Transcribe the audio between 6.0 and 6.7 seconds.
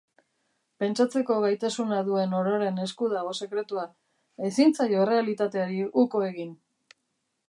uko egin!